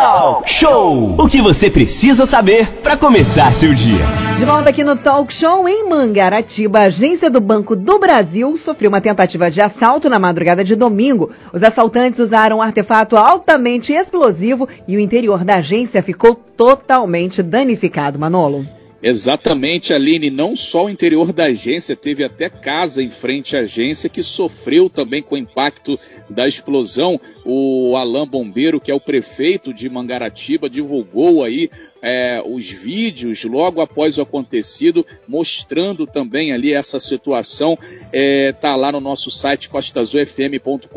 [0.00, 1.14] Talk Show!
[1.18, 4.06] O que você precisa saber para começar seu dia.
[4.38, 8.88] De volta aqui no Talk Show em Mangaratiba, a agência do Banco do Brasil sofreu
[8.88, 11.30] uma tentativa de assalto na madrugada de domingo.
[11.52, 18.18] Os assaltantes usaram um artefato altamente explosivo e o interior da agência ficou totalmente danificado,
[18.18, 18.79] Manolo.
[19.02, 20.28] Exatamente, Aline.
[20.28, 24.90] Não só o interior da agência, teve até casa em frente à agência que sofreu
[24.90, 27.18] também com o impacto da explosão.
[27.44, 31.70] O Alain Bombeiro, que é o prefeito de Mangaratiba, divulgou aí
[32.02, 37.78] é, os vídeos logo após o acontecido, mostrando também ali essa situação.
[38.12, 40.88] É, tá lá no nosso site costazufm.com.br.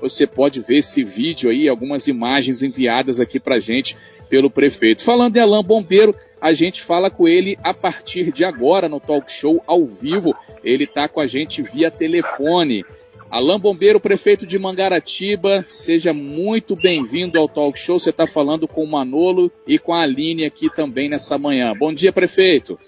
[0.00, 3.94] Você pode ver esse vídeo aí, algumas imagens enviadas aqui pra gente
[4.28, 5.04] pelo prefeito.
[5.04, 9.30] Falando em Alain Bombeiro, a gente fala com ele a partir de agora no talk
[9.30, 10.34] show ao vivo.
[10.62, 12.84] Ele está com a gente via telefone.
[13.30, 17.98] Alain Bombeiro, prefeito de Mangaratiba, seja muito bem-vindo ao talk show.
[17.98, 21.74] Você está falando com o Manolo e com a Aline aqui também nessa manhã.
[21.76, 22.78] Bom dia, prefeito.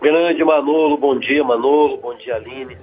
[0.00, 2.76] Grande Manolo, bom dia, Manolo, bom dia, Aline.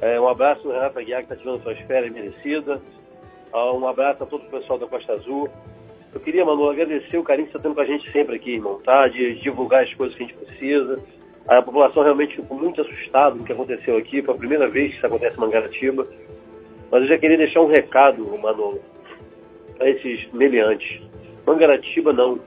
[0.00, 2.80] É, um abraço ao Renato Aguiar, que está tirando suas férias merecidas.
[3.52, 5.48] Uh, um abraço a todo o pessoal da Costa Azul.
[6.12, 8.52] Eu queria, Manu, agradecer o carinho que você está tendo com a gente sempre aqui,
[8.52, 9.06] irmão, tá?
[9.08, 11.04] De divulgar as coisas que a gente precisa.
[11.46, 14.22] A população realmente ficou muito assustada com o que aconteceu aqui.
[14.22, 16.06] Foi a primeira vez que isso acontece em Mangaratiba.
[16.90, 18.80] Mas eu já queria deixar um recado, Manolo,
[19.76, 21.02] para esses meliantes.
[21.46, 22.40] Mangaratiba não.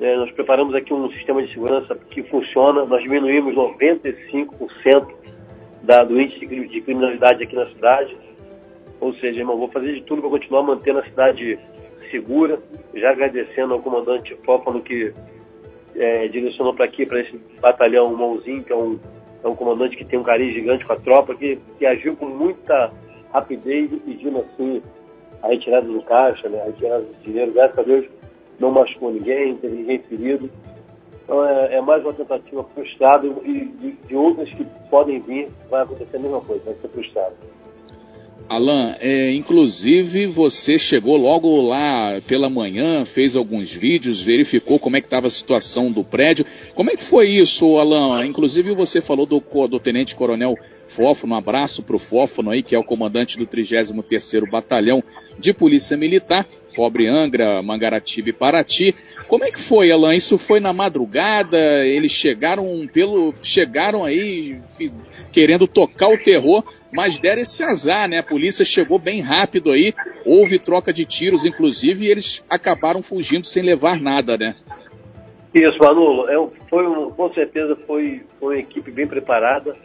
[0.00, 2.84] É, nós preparamos aqui um sistema de segurança que funciona.
[2.84, 5.08] Nós diminuímos 95%
[5.82, 8.16] da, do índice de criminalidade aqui na cidade.
[9.00, 11.58] Ou seja, irmão, vou fazer de tudo para continuar mantendo a cidade
[12.10, 12.58] segura.
[12.94, 15.12] Já agradecendo ao comandante Fófano que
[15.96, 18.98] é, direcionou para aqui, para esse batalhão Mãozinho, que é um,
[19.42, 22.26] é um comandante que tem um carinho gigante com a tropa, que, que agiu com
[22.26, 22.92] muita
[23.32, 24.82] rapidez, pedindo assim
[25.42, 27.52] a retirada do caixa, né, a retirada do dinheiro.
[27.52, 28.06] Graças a Deus
[28.58, 30.50] não machucou ninguém, não teve ninguém ferido.
[31.24, 35.82] Então é, é mais uma tentativa frustrada e de, de outras que podem vir, vai
[35.82, 37.34] acontecer a mesma coisa, vai ser frustrado.
[38.48, 45.00] Alan, é, inclusive você chegou logo lá pela manhã, fez alguns vídeos, verificou como é
[45.00, 46.44] que estava a situação do prédio.
[46.74, 48.26] Como é que foi isso, Alan?
[48.26, 50.56] Inclusive você falou do, do Tenente Coronel
[50.88, 55.02] Fófono, um abraço para o Fófono aí, que é o comandante do 33º Batalhão
[55.38, 58.94] de Polícia Militar, Pobre Angra, Mangaratiba e Paraty.
[59.28, 60.14] Como é que foi, Alan?
[60.14, 61.58] Isso foi na madrugada?
[61.58, 64.58] Eles chegaram pelo, chegaram aí
[65.32, 68.18] querendo tocar o terror, mas deram esse azar, né?
[68.18, 69.94] A polícia chegou bem rápido aí,
[70.24, 74.54] houve troca de tiros, inclusive, e eles acabaram fugindo sem levar nada, né?
[75.52, 79.76] Isso, Manolo, é, foi um, com certeza foi, foi uma equipe bem preparada,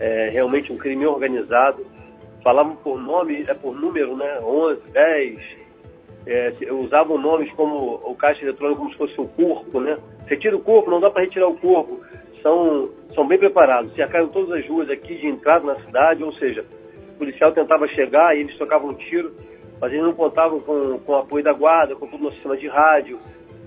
[0.00, 1.86] é, realmente um crime organizado.
[2.42, 4.40] Falavam por nome, é por número, né?
[4.40, 5.38] 11, 10,
[6.26, 9.96] é, usavam nomes como o caixa eletrônico como se fosse um corpo, né?
[10.26, 12.00] Retira o corpo, não dá para retirar o corpo
[12.46, 13.92] são, são bem preparados.
[13.94, 16.64] Cercaram todas as ruas aqui de entrada na cidade, ou seja,
[17.10, 19.34] o policial tentava chegar e eles tocavam um tiro,
[19.80, 22.56] mas eles não contavam com, com o apoio da guarda, com todo o nosso sistema
[22.56, 23.18] de rádio,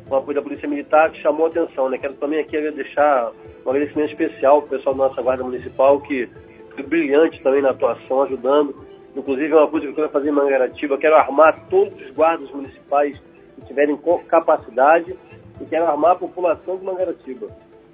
[0.07, 1.89] com o apoio da Polícia Militar, que chamou a atenção.
[1.89, 1.97] Né?
[1.97, 3.31] Quero também aqui deixar
[3.65, 6.29] um agradecimento especial para o pessoal da nossa Guarda Municipal, que
[6.73, 8.87] foi brilhante também na atuação, ajudando.
[9.19, 12.49] Inclusive, é uma coisa que eu quero fazer em Mangaratiba, quero armar todos os guardas
[12.51, 13.21] municipais
[13.55, 13.99] que tiverem
[14.29, 15.13] capacidade
[15.59, 17.49] e quero armar a população de Mangaratiba.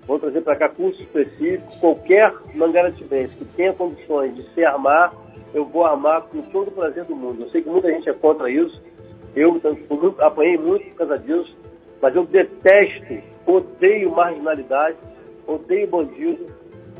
[0.05, 1.79] Vou trazer para cá curso específico.
[1.79, 5.11] Qualquer mangaratibense que tenha condições de se armar,
[5.51, 7.41] eu vou armar com todo o prazer do mundo.
[7.41, 8.79] Eu sei que muita gente é contra isso.
[9.35, 11.57] Eu muito, apanhei muito por causa disso.
[11.99, 14.97] Mas eu detesto, odeio marginalidade,
[15.47, 16.45] odeio bandido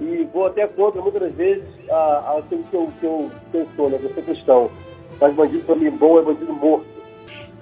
[0.01, 3.97] e vou até contra muitas vezes aquilo que eu, que eu, que sou, né?
[3.97, 4.71] Que eu cristão.
[5.19, 6.85] Mas bandido para mim bom é bandido morto.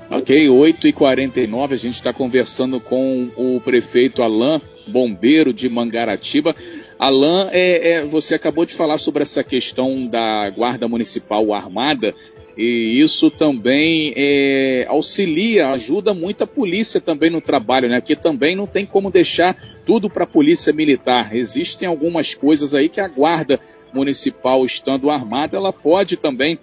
[0.09, 6.55] Ok, 8h49, a gente está conversando com o prefeito Alain bombeiro de Mangaratiba.
[6.99, 12.13] Alain, é, é, você acabou de falar sobre essa questão da Guarda Municipal Armada,
[12.57, 17.99] e isso também é, auxilia, ajuda muito a polícia também no trabalho, né?
[17.99, 19.55] Que também não tem como deixar
[19.85, 21.35] tudo para a polícia militar.
[21.35, 23.59] Existem algumas coisas aí que a guarda
[23.91, 26.59] municipal, estando armada, ela pode também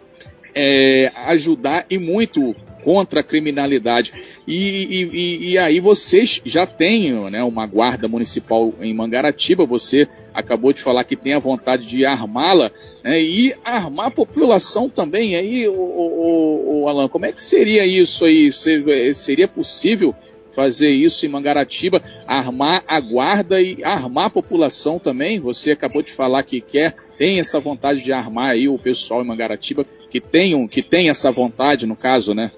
[0.55, 4.13] é, ajudar e muito contra a criminalidade.
[4.47, 10.73] E, e, e, aí vocês já têm né, uma guarda municipal em Mangaratiba, você acabou
[10.73, 12.71] de falar que tem a vontade de armá-la
[13.05, 15.37] né, e armar a população também.
[15.37, 18.51] Aí, o, o, o, Alan, como é que seria isso aí?
[19.15, 20.15] Seria possível
[20.55, 25.41] fazer isso em Mangaratiba, armar a guarda e armar a população também?
[25.41, 29.27] Você acabou de falar que quer, tem essa vontade de armar aí o pessoal em
[29.27, 32.51] Mangaratiba, que tem, que tem essa vontade no caso, né?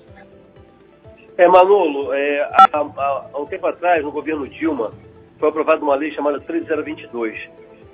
[1.37, 4.93] É, Manolo, é, há, há, há, um tempo atrás, no governo Dilma,
[5.38, 7.49] foi aprovada uma lei chamada 3022,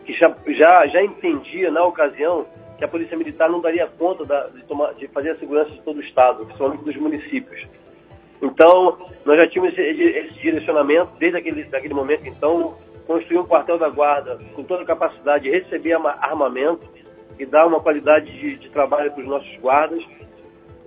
[0.05, 2.46] que já, já, já entendia, na ocasião,
[2.76, 5.81] que a Polícia Militar não daria conta da, de, tomar, de, fazer a segurança de
[5.82, 7.67] todo o Estado, principalmente dos municípios.
[8.43, 12.76] Então, nós já tínhamos esse, esse direcionamento, desde aquele, daquele momento, então,
[13.06, 16.87] construir um quartel da guarda com toda a capacidade de receber armamento
[17.38, 20.05] e dar uma qualidade de, de trabalho para os nossos guardas.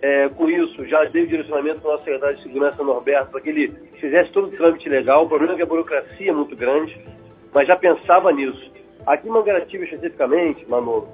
[0.02, 3.42] É, com isso, já dei o direcionamento para o nosso secretário de Segurança, Norberto, para
[3.42, 3.68] que ele
[4.00, 5.26] fizesse todo o trâmite legal.
[5.26, 7.00] O problema é que a burocracia é muito grande,
[7.54, 8.72] mas já pensava nisso.
[9.06, 11.08] Aqui em Mangaratiba, especificamente, Manolo,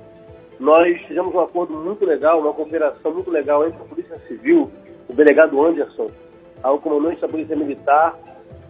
[0.58, 4.72] nós fizemos um acordo muito legal, uma cooperação muito legal entre a Polícia Civil,
[5.10, 6.10] o delegado Anderson,
[6.64, 8.18] ao comandante da Polícia Militar,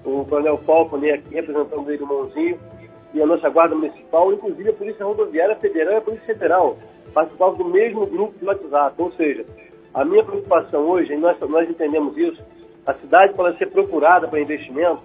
[0.04, 2.60] o Coronel Falcone aqui representando o irmãozinho,
[3.14, 6.78] e a nossa Guarda Municipal, inclusive a Polícia Rodoviária Federal e a Polícia Federal,
[7.14, 8.96] participavam do mesmo grupo de WhatsApp.
[9.02, 9.46] Ou seja,
[9.98, 12.40] a minha preocupação hoje, e nós, nós entendemos isso,
[12.86, 15.02] a cidade para ser procurada para investimento,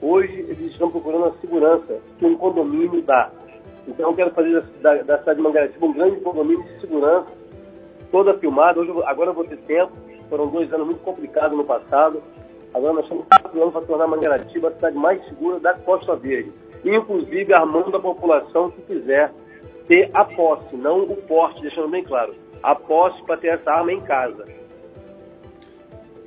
[0.00, 3.28] hoje eles estão procurando a segurança que um condomínio dá.
[3.88, 7.26] Então eu quero fazer da, da cidade de Mangaratiba um grande condomínio de segurança,
[8.12, 8.78] toda filmada.
[8.78, 9.92] Hoje, agora eu vou ter tempo,
[10.30, 12.22] foram dois anos muito complicados no passado.
[12.72, 16.52] Agora nós estamos quatro para tornar Mangaratiba a cidade mais segura da Costa Verde.
[16.84, 19.32] Inclusive armando a população que quiser
[19.88, 22.45] ter a posse, não o porte, deixando bem claro.
[22.66, 24.44] A posse para ter essa arma em casa.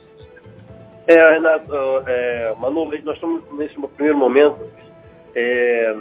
[1.10, 1.74] É, Renato,
[2.06, 4.60] é, Manu, nós estamos nesse primeiro momento
[5.34, 5.98] é,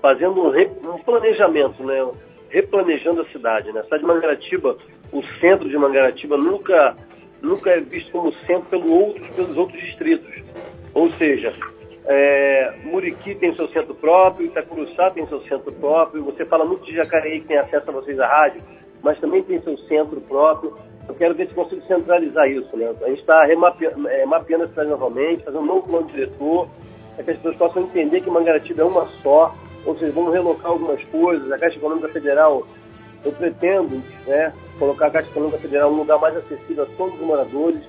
[0.00, 2.10] fazendo um, re, um, planejamento, né?
[2.48, 3.70] replanejando a cidade.
[3.70, 3.80] Né?
[3.80, 4.78] A cidade de Mangaratiba,
[5.12, 6.96] o centro de Mangaratiba nunca,
[7.42, 10.32] nunca é visto como centro pelo outros, pelos outros distritos.
[10.94, 11.52] Ou seja,
[12.06, 16.96] é, Muriqui tem seu centro próprio, Itacuruçá tem seu centro próprio, você fala muito de
[16.96, 18.62] Jacareí que tem acesso a vocês à rádio,
[19.02, 20.74] mas também tem seu centro próprio.
[21.08, 22.76] Eu quero ver se consigo centralizar isso.
[22.76, 22.94] Né?
[23.02, 26.68] A gente está remapeando é, mapeando a cidade novamente, fazendo um novo plano diretor,
[27.14, 29.54] para que as pessoas possam entender que Mangaratiba é uma só,
[29.84, 31.50] ou seja, vamos relocar algumas coisas.
[31.50, 32.62] A Caixa Econômica Federal,
[33.24, 37.26] eu pretendo né, colocar a Caixa Econômica Federal num lugar mais acessível a todos os
[37.26, 37.80] moradores,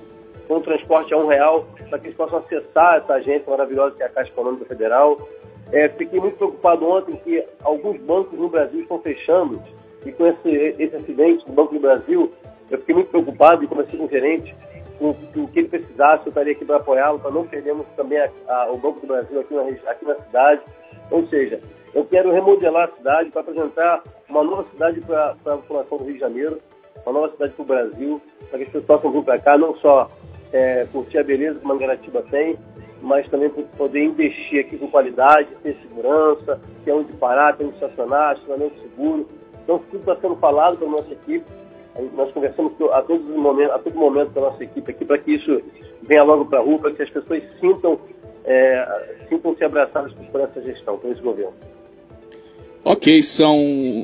[0.46, 4.06] com transporte a um real, para que eles possam acessar essa agência maravilhosa que é
[4.06, 5.28] a Caixa Econômica Federal.
[5.72, 9.62] É, fiquei muito preocupado ontem que alguns bancos no Brasil estão fechando,
[10.04, 12.30] e com esse, esse acidente do Banco do Brasil,
[12.70, 14.54] eu fiquei muito preocupado e comecei com o gerente
[14.98, 18.30] com o que ele precisasse, eu estaria aqui para apoiá-lo, para não perdermos também a,
[18.48, 20.62] a, o Banco do Brasil aqui na, aqui na cidade.
[21.10, 21.60] Ou seja,
[21.92, 26.14] eu quero remodelar a cidade para apresentar uma nova cidade para a população do Rio
[26.14, 26.60] de Janeiro,
[27.04, 29.74] uma nova cidade para o Brasil, para que as pessoas possam vir para cá, não
[29.76, 30.10] só
[30.52, 32.56] é, curtir a beleza que Mangaratiba tem,
[33.02, 38.34] mas também poder investir aqui com qualidade, ter segurança, ter onde parar, ter onde estacionar,
[38.34, 39.28] estacionamento seguro.
[39.62, 41.44] Então, tudo está sendo falado pela nossa equipe
[42.14, 45.18] nós conversamos a, todos os momentos, a todo momento com a nossa equipe aqui para
[45.18, 45.62] que isso
[46.02, 47.98] venha logo para a rua, para que as pessoas sintam,
[48.44, 51.54] é, sintam-se abraçadas por essa gestão, por esse governo.
[52.86, 53.56] Ok, são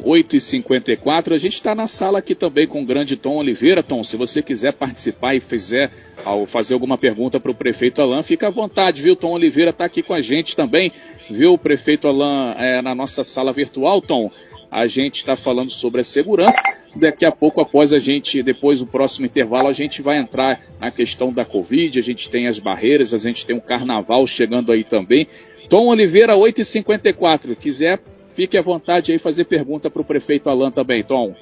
[0.07, 1.35] 8h54.
[1.35, 3.83] A gente está na sala aqui também com o grande Tom Oliveira.
[3.83, 5.91] Tom, se você quiser participar e fizer
[6.25, 9.15] ao fazer alguma pergunta para o prefeito Alain, fica à vontade, viu?
[9.15, 10.91] Tom Oliveira está aqui com a gente também,
[11.31, 11.53] viu?
[11.53, 14.31] O prefeito Alain é, na nossa sala virtual, Tom
[14.71, 16.61] a gente está falando sobre a segurança.
[16.95, 20.91] Daqui a pouco, após a gente, depois do próximo intervalo, a gente vai entrar na
[20.91, 24.73] questão da Covid, a gente tem as barreiras, a gente tem o um carnaval chegando
[24.73, 25.27] aí também.
[25.69, 27.57] Tom Oliveira, 8h54.
[27.57, 28.00] Quiser,
[28.35, 31.35] fique à vontade aí fazer pergunta para o prefeito Alain também, Tom.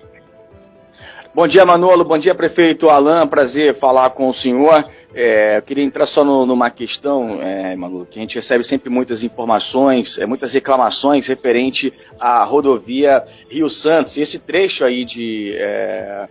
[1.38, 2.04] Bom dia, Manolo.
[2.04, 3.25] Bom dia, prefeito Alain.
[3.28, 4.85] Prazer falar com o senhor.
[5.14, 8.90] É, eu queria entrar só no, numa questão, é, Manolo, que a gente recebe sempre
[8.90, 14.16] muitas informações, é, muitas reclamações referente à rodovia Rio Santos.
[14.16, 16.28] E esse trecho aí de, é,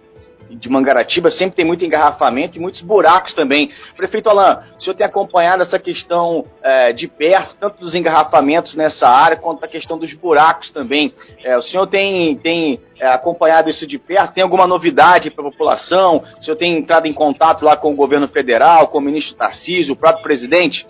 [0.49, 3.71] de Mangaratiba sempre tem muito engarrafamento e muitos buracos também.
[3.95, 9.07] Prefeito Alain, o senhor tem acompanhado essa questão é, de perto, tanto dos engarrafamentos nessa
[9.09, 11.13] área, quanto a questão dos buracos também.
[11.43, 14.33] É, o senhor tem, tem é, acompanhado isso de perto?
[14.33, 16.23] Tem alguma novidade para a população?
[16.39, 19.93] O senhor tem entrado em contato lá com o governo federal, com o ministro Tarcísio,
[19.93, 20.87] o próprio presidente?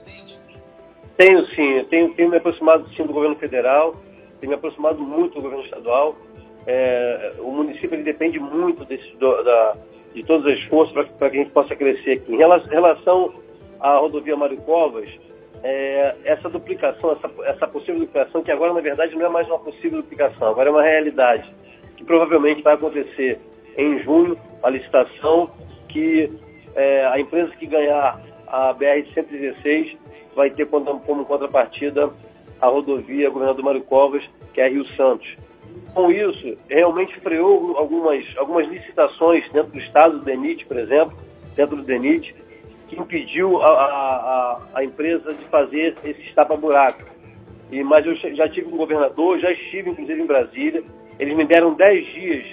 [1.18, 3.96] Tenho sim, tenho, tenho me aproximado sim do governo federal,
[4.40, 6.16] tenho me aproximado muito do governo estadual.
[6.68, 9.76] É, o município depende muito desse, do, da,
[10.14, 12.34] de todos os esforços para que a gente possa crescer aqui.
[12.34, 13.34] Em relação
[13.80, 15.10] à rodovia Mário Covas,
[15.64, 19.60] é, essa duplicação, essa, essa possível duplicação, que agora na verdade não é mais uma
[19.60, 21.52] possível duplicação, agora é uma realidade,
[21.96, 23.40] que provavelmente vai acontecer
[23.78, 25.50] em junho, a licitação,
[25.88, 26.30] que
[26.76, 29.98] é, a empresa que ganhar a BR-116
[30.36, 32.12] vai ter como, como contrapartida
[32.60, 35.28] a rodovia Governador Mário Covas, que é Rio Santos.
[35.94, 41.18] Com isso, realmente freou algumas, algumas licitações dentro do estado do DENIT, por exemplo,
[41.56, 42.36] dentro do DENIT,
[42.88, 47.04] que impediu a, a, a empresa de fazer esse tapa-buraco.
[47.86, 50.84] Mas eu já tive com o governador, já estive inclusive em Brasília,
[51.20, 52.46] eles me deram 10 dias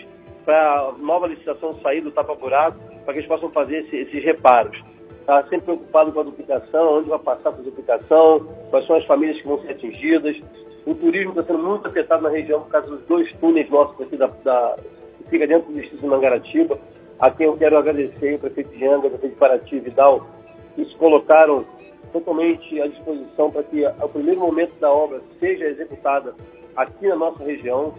[0.45, 4.83] para nova licitação sair do tapa-buraco, para que eles possam fazer esse, esses reparos
[5.25, 9.41] está sempre preocupado com a duplicação, onde vai passar a duplicação, quais são as famílias
[9.41, 10.41] que vão ser atingidas.
[10.87, 14.17] O turismo está sendo muito afetado na região por causa dos dois túneis nossos aqui
[14.17, 14.77] da, da
[15.19, 16.79] que fica dentro do distrito de Mangaratiba,
[17.19, 20.27] a quem eu quero agradecer, o prefeito de Anga, o prefeito de Paraty, Vidal,
[20.75, 21.65] que se colocaram
[22.13, 26.35] totalmente à disposição para que o primeiro momento da obra seja executada
[26.77, 27.95] aqui na nossa região.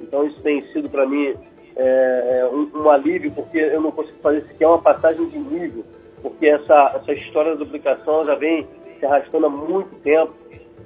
[0.00, 1.34] Então isso tem sido para mim
[1.76, 5.84] é, um, um, alívio, porque eu não consigo fazer sequer uma passagem de nível
[6.22, 8.66] porque essa, essa história da duplicação já vem
[8.98, 10.32] se arrastando há muito tempo.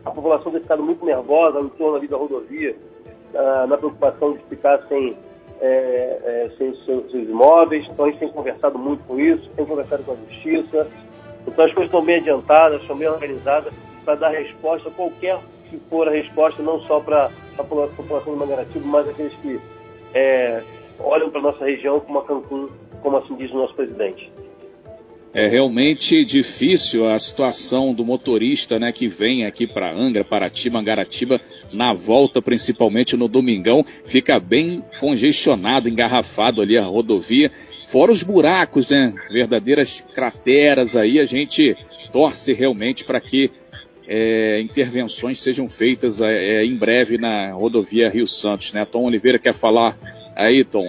[0.05, 2.77] A população tem ficado muito nervosa em torno ali da rodovia,
[3.35, 5.17] uh, na preocupação de ficar sem,
[5.61, 7.87] é, é, sem seus, seus, imóveis.
[7.89, 10.87] Então a gente tem conversado muito com isso, tem conversado com a justiça.
[11.47, 13.73] Então as coisas estão bem adiantadas, estão bem organizadas
[14.05, 15.39] para dar resposta, qualquer
[15.71, 19.61] que for a resposta, não só para a população do Mangaratiba, mas aqueles que
[20.13, 20.63] é,
[21.01, 22.69] olham para a nossa região como a Cancún,
[23.03, 24.31] como assim diz o nosso presidente.
[25.35, 31.41] É realmente difícil a situação do motorista, né, que vem aqui para Angra, Paraty, Mangaratiba,
[31.73, 37.51] na volta, principalmente no domingão, fica bem congestionado, engarrafado ali a rodovia,
[37.89, 41.77] fora os buracos, né, verdadeiras crateras aí, a gente
[42.13, 43.51] torce realmente para que
[44.07, 48.85] é, intervenções sejam feitas é, é, em breve na rodovia Rio Santos, né?
[48.85, 49.97] Tom Oliveira quer falar
[50.37, 50.89] aí, Tom?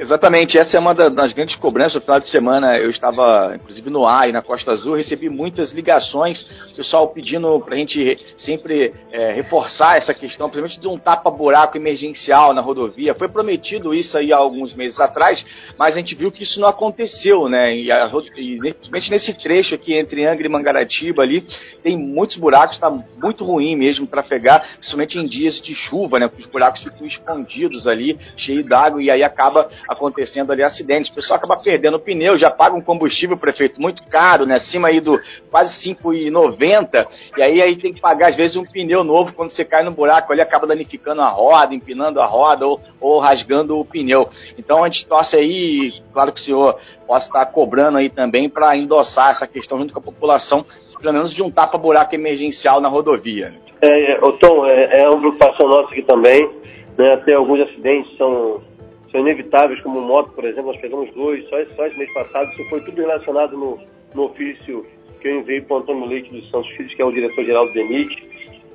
[0.00, 1.96] Exatamente, essa é uma das grandes cobranças.
[1.96, 6.46] No final de semana eu estava, inclusive, no e na Costa Azul, recebi muitas ligações,
[6.74, 12.54] pessoal pedindo para a gente sempre é, reforçar essa questão, principalmente de um tapa-buraco emergencial
[12.54, 13.14] na rodovia.
[13.14, 15.44] Foi prometido isso aí há alguns meses atrás,
[15.76, 17.76] mas a gente viu que isso não aconteceu, né?
[17.76, 21.46] E, a, e principalmente nesse trecho aqui entre Angra e Mangaratiba ali,
[21.82, 26.30] tem muitos buracos, está muito ruim mesmo trafegar, principalmente em dias de chuva, né?
[26.38, 31.10] Os buracos ficam escondidos ali, cheios d'água, e aí acaba acontecendo ali acidentes.
[31.10, 34.54] O pessoal acaba perdendo o pneu, já paga um combustível, prefeito, muito caro, né?
[34.54, 35.20] Acima aí do
[35.50, 37.08] quase 5,90.
[37.36, 39.90] E aí aí tem que pagar, às vezes, um pneu novo quando você cai no
[39.90, 44.28] buraco ali, acaba danificando a roda, empinando a roda ou, ou rasgando o pneu.
[44.56, 48.76] Então a gente torce aí, claro que o senhor possa estar cobrando aí também para
[48.76, 50.64] endossar essa questão junto com a população,
[51.00, 53.52] pelo menos de um tapa-buraco emergencial na rodovia.
[53.82, 56.48] É, é, Tom, é, é uma preocupação nossa aqui também.
[56.96, 58.60] Né, até alguns acidentes são
[59.10, 62.68] são inevitáveis, como moto, por exemplo, nós pegamos dois, só, só esse mês passado, isso
[62.68, 63.78] foi tudo relacionado no,
[64.14, 64.86] no ofício
[65.20, 67.72] que eu enviei para o Antônio Leite dos Santos Filhos, que é o diretor-geral do
[67.72, 68.28] DENIT.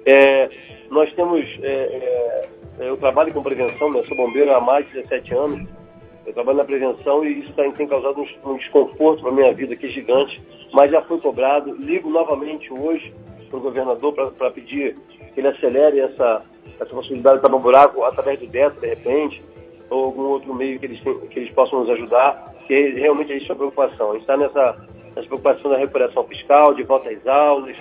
[0.06, 0.50] É,
[0.92, 2.48] nós temos, é,
[2.80, 5.68] é, eu trabalho com prevenção, eu sou bombeiro há mais de 17 anos,
[6.26, 9.54] eu trabalho na prevenção e isso tem, tem causado um, um desconforto para a minha
[9.54, 10.42] vida aqui gigante,
[10.74, 11.74] mas já foi cobrado.
[11.76, 13.14] Ligo novamente hoje
[13.50, 14.96] para o governador para pedir
[15.34, 16.44] que ele acelere essa,
[16.80, 19.55] essa possibilidade de tapar um buraco através do DETA, de repente
[19.90, 21.00] ou algum outro meio que eles,
[21.30, 24.12] que eles possam nos ajudar, que realmente é isso a preocupação.
[24.12, 27.78] A gente está nessa, nessa preocupação da recuperação fiscal, de volta às aulas,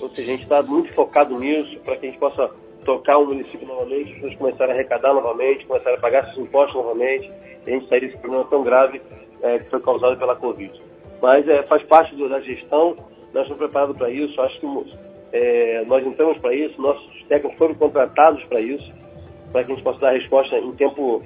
[0.00, 2.50] ou seja, a gente está muito focado nisso para que a gente possa
[2.84, 6.74] tocar o município novamente, as pessoas começarem a arrecadar novamente, começarem a pagar seus impostos
[6.74, 7.30] novamente,
[7.66, 9.00] e a gente sair desse problema tão grave
[9.42, 10.72] é, que foi causado pela Covid.
[11.20, 12.96] Mas é, faz parte do, da gestão,
[13.32, 14.66] nós estamos preparados para isso, acho que
[15.32, 18.92] é, nós entramos para isso, nossos técnicos foram contratados para isso,
[19.52, 21.22] para que a gente possa dar resposta em tempo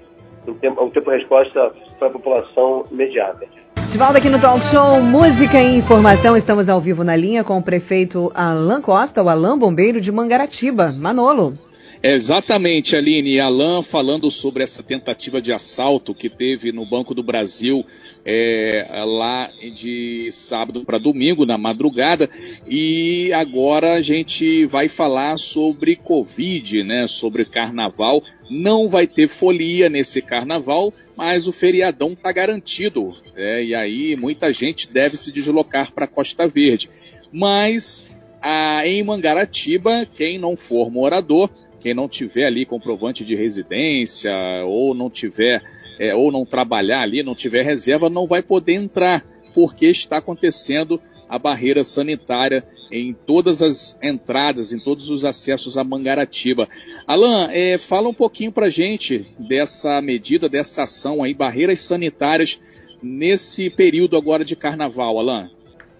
[0.46, 3.46] um tempo, um tempo resposta para a população imediata.
[3.90, 7.58] De volta aqui no Talk Show Música e Informação, estamos ao vivo na linha com
[7.58, 10.92] o prefeito Alain Costa, o Alain Bombeiro de Mangaratiba.
[10.92, 11.58] Manolo.
[12.06, 13.40] Exatamente, Aline.
[13.40, 17.82] Alain falando sobre essa tentativa de assalto que teve no Banco do Brasil
[18.26, 22.28] é, lá de sábado para domingo, na madrugada.
[22.68, 27.06] E agora a gente vai falar sobre Covid, né?
[27.06, 28.23] Sobre carnaval.
[28.50, 33.16] Não vai ter folia nesse carnaval, mas o feriadão está garantido.
[33.34, 36.90] É, e aí muita gente deve se deslocar para Costa Verde.
[37.32, 38.04] Mas
[38.42, 41.49] a, em Mangaratiba, quem não for morador
[41.84, 44.32] quem não tiver ali comprovante de residência
[44.64, 45.62] ou não tiver
[46.00, 49.22] é, ou não trabalhar ali, não tiver reserva, não vai poder entrar,
[49.54, 50.98] porque está acontecendo
[51.28, 56.66] a barreira sanitária em todas as entradas, em todos os acessos a Mangaratiba.
[57.06, 62.58] Alan, é, fala um pouquinho para gente dessa medida, dessa ação aí, barreiras sanitárias
[63.02, 65.50] nesse período agora de carnaval, Alan.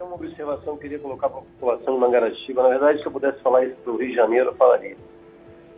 [0.00, 2.62] É uma observação que eu queria colocar para a população de Mangaratiba.
[2.62, 4.96] Na verdade, se eu pudesse falar isso para o Rio de Janeiro, eu falaria.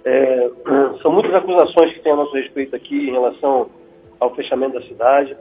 [0.06, 0.50] É,
[1.02, 3.68] são muitas acusações que tem a nosso respeito aqui em relação
[4.20, 5.36] ao fechamento da cidade.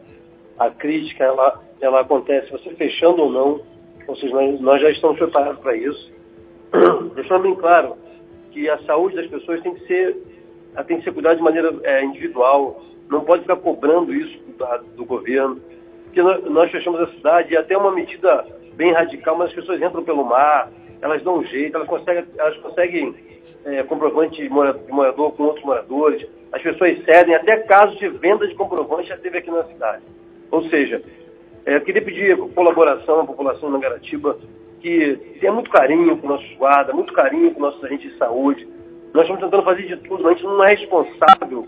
[0.58, 3.62] A crítica, ela, ela acontece, você fechando ou não,
[4.08, 6.12] ou seja, nós, nós já estamos preparados para isso.
[7.14, 7.96] Deixando bem claro
[8.52, 10.18] que a saúde das pessoas tem que ser,
[10.88, 15.06] tem que ser cuidada de maneira é, individual, não pode ficar cobrando isso do, do
[15.06, 15.62] governo,
[16.06, 18.44] porque nós, nós, fechamos a cidade e até uma medida
[18.74, 22.58] bem radical, mas as pessoas entram pelo mar, elas dão um jeito, elas conseguem, elas
[22.58, 23.14] conseguem
[23.66, 28.56] é, comprovante de morador com outros moradores, as pessoas cedem, até casos de venda de
[28.56, 30.04] comprovante já teve aqui na cidade.
[30.52, 31.02] Ou seja,
[31.66, 34.38] é, queria pedir colaboração à população da Garatiba
[34.80, 38.68] que tenha muito carinho com nossos guardas, muito carinho com nossos agentes de saúde.
[39.14, 41.68] Nós estamos tentando fazer de tudo, mas a gente não é responsável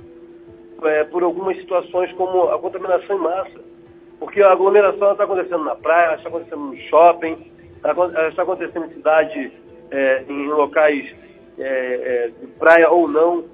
[0.83, 3.67] é, por algumas situações como a contaminação em massa.
[4.19, 9.51] Porque a aglomeração está acontecendo na praia, está acontecendo no shopping, está acontecendo em cidade,
[9.89, 11.15] é, em locais
[11.57, 13.45] é, é, de praia ou não,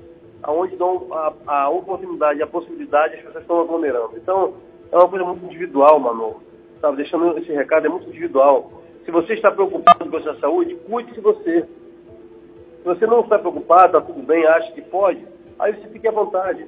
[0.42, 4.12] aonde dão a, a, oportunidade, a possibilidade, as pessoas estão aglomerando.
[4.18, 4.56] Então,
[4.92, 6.36] é uma coisa muito individual, Manu.
[6.82, 8.72] Sabe, deixando esse recado, é muito individual.
[9.06, 11.62] Se você está preocupado com a sua saúde, cuide-se você.
[11.62, 15.26] Se você não está preocupado, está tudo bem, acha que pode,
[15.58, 16.68] aí você fique à vontade.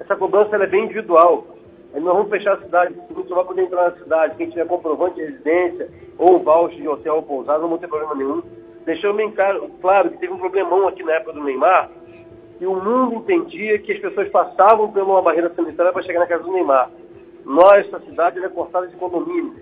[0.00, 1.46] Essa cobrança é bem individual.
[1.94, 4.36] Nós vamos fechar a cidade, não vai poder entrar na cidade.
[4.36, 7.86] Quem tiver comprovante de residência ou um voucher de hotel ou pousada, não vão ter
[7.86, 8.42] problema nenhum
[8.84, 11.90] deixou bem claro, claro que teve um problemão aqui na época do Neymar,
[12.60, 16.26] e o mundo entendia que as pessoas passavam por uma barreira sanitária para chegar na
[16.26, 16.90] casa do Neymar.
[17.44, 19.56] Nós, essa cidade, é cortada de condomínios.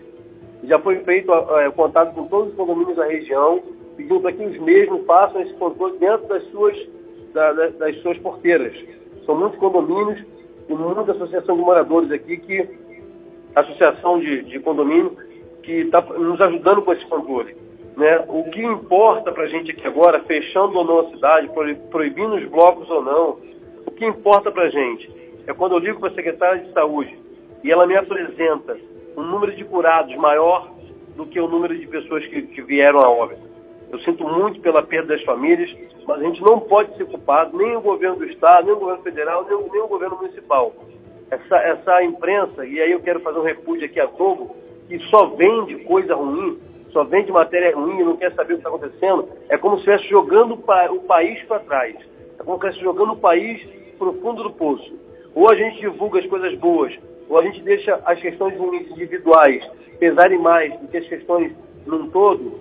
[0.65, 3.63] Já foi feito é, contato com todos os condomínios da região,
[3.97, 6.77] pedindo para que os mesmos façam esse controle dentro das suas,
[7.33, 8.75] da, das suas porteiras.
[9.25, 10.23] São muitos condomínios
[10.69, 12.69] e muita associação de moradores aqui, que
[13.55, 15.17] associação de, de condomínio,
[15.63, 17.57] que está nos ajudando com esse controle.
[18.01, 18.25] Né?
[18.29, 21.51] O que importa para a gente aqui agora, fechando ou não a cidade,
[21.91, 23.39] proibindo os blocos ou não,
[23.87, 25.13] o que importa para a gente
[25.47, 27.15] é quando eu ligo para a secretária de saúde
[27.63, 28.75] e ela me apresenta
[29.19, 30.73] um número de curados maior
[31.15, 33.43] do que o número de pessoas que, que vieram a óbito.
[33.93, 35.71] Eu sinto muito pela perda das famílias,
[36.07, 39.03] mas a gente não pode ser culpado, nem o governo do Estado, nem o governo
[39.03, 40.73] federal, nem, nem o governo municipal.
[41.31, 44.57] Essa, essa imprensa, e aí eu quero fazer um repúdio aqui a Globo,
[44.89, 46.59] que só vende coisa ruim,
[46.93, 49.81] só vende matéria ruim e não quer saber o que está acontecendo, é como se
[49.81, 51.97] estivesse jogando o país para trás.
[52.39, 53.67] É como se estivesse jogando o país
[53.99, 54.93] para o fundo do poço.
[55.35, 56.99] Ou a gente divulga as coisas boas,
[57.29, 61.53] ou a gente deixa as questões individuais pesarem mais do que as questões
[61.87, 62.59] num todo,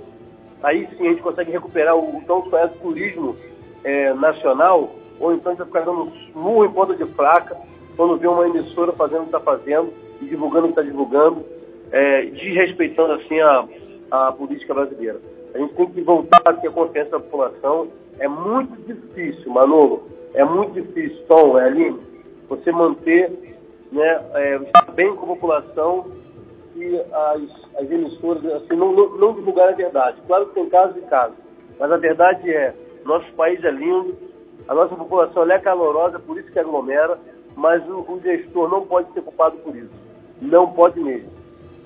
[0.62, 3.36] aí sim a gente consegue recuperar o tão sonhado turismo
[3.84, 7.58] é, nacional, ou então a gente vai ficar dando murro em ponta de placa
[7.96, 11.46] quando vê uma emissora fazendo o que está fazendo e divulgando o que está divulgando,
[11.92, 13.66] é, desrespeitando assim a,
[14.12, 15.20] a política brasileira.
[15.54, 17.88] A gente tem que voltar a ter confiança da população.
[18.20, 22.00] É muito difícil, Manolo, é muito difícil, Tom, é, Aline,
[22.48, 23.32] você manter,
[23.92, 24.60] né, é,
[24.94, 26.12] bem com a população
[26.76, 27.42] e as,
[27.82, 30.18] as emissoras assim, não, não, não divulgar a verdade.
[30.28, 31.38] Claro que tem casos e casos,
[31.80, 32.74] mas a verdade é,
[33.06, 34.16] nosso país é lindo,
[34.68, 37.18] a nossa população é calorosa, por isso que aglomera,
[37.56, 39.90] mas o, o gestor não pode ser culpado por isso.
[40.42, 41.30] Não pode mesmo.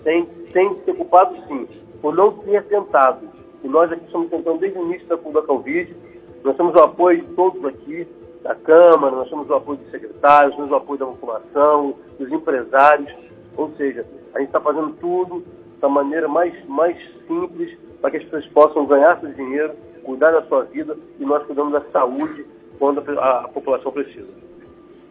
[0.03, 1.67] Tem, tem que ser culpado sim
[2.03, 3.21] por não ter tentado.
[3.63, 5.95] E nós aqui estamos tentando desde o início da, da Covid,
[6.43, 8.05] nós temos o apoio de todos aqui,
[8.43, 13.09] da Câmara, nós temos o apoio dos secretários, temos o apoio da população, dos empresários,
[13.55, 15.45] ou seja, a gente está fazendo tudo
[15.79, 20.43] da maneira mais, mais simples para que as pessoas possam ganhar seu dinheiro, cuidar da
[20.43, 22.45] sua vida e nós cuidamos da saúde
[22.77, 24.27] quando a, a população precisa.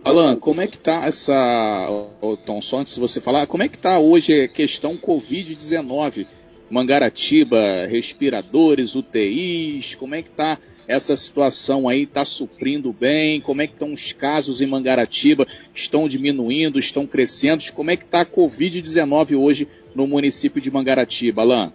[0.04, 1.32] Alan, como é que está essa,
[2.20, 6.26] o Tom, só antes de você falar, como é que está hoje a questão Covid-19?
[6.72, 10.58] Mangaratiba, respiradores, UTIs, como é que está
[10.88, 12.04] essa situação aí?
[12.04, 13.42] Está suprindo bem?
[13.42, 15.46] Como é que estão os casos em Mangaratiba?
[15.74, 17.62] Estão diminuindo, estão crescendo?
[17.76, 21.74] Como é que está a Covid-19 hoje no município de Mangaratiba, Alain?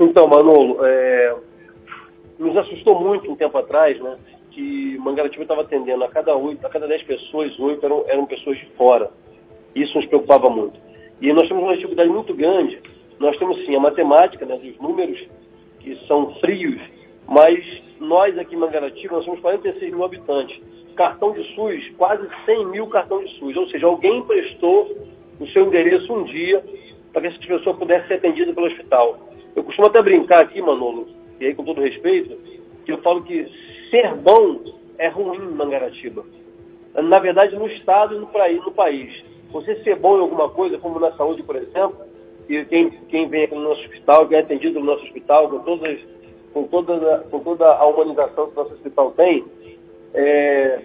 [0.00, 1.36] Então, Manolo, é,
[2.36, 4.16] nos assustou muito um tempo atrás, né?
[4.50, 8.58] Que Mangaratiba estava atendendo a cada oito, a cada dez pessoas, oito eram, eram pessoas
[8.58, 9.08] de fora.
[9.72, 10.80] Isso nos preocupava muito.
[11.20, 12.80] E nós temos uma dificuldade muito grande.
[13.18, 15.26] Nós temos sim a matemática, né, dos números
[15.80, 16.80] que são frios,
[17.28, 20.60] mas nós aqui em Mangaratiba, nós somos 46 mil habitantes.
[20.94, 23.56] Cartão de SUS, quase 100 mil cartões de SUS.
[23.56, 24.96] Ou seja, alguém prestou
[25.38, 26.64] o seu endereço um dia
[27.12, 29.18] para que essa pessoa pudesse ser atendida pelo hospital.
[29.54, 31.08] Eu costumo até brincar aqui, Manolo,
[31.40, 32.36] e aí com todo respeito,
[32.84, 33.46] que eu falo que
[33.90, 34.60] ser bom
[34.98, 36.24] é ruim em Mangaratiba.
[36.94, 39.24] Na verdade, no Estado e no país.
[39.50, 41.96] Você ser bom em alguma coisa, como na saúde, por exemplo,
[42.48, 45.58] e quem, quem vem aqui no nosso hospital, quem é atendido no nosso hospital, com,
[45.60, 46.00] todas,
[46.52, 49.44] com, toda, com toda a humanização que o nosso hospital tem,
[50.14, 50.80] é,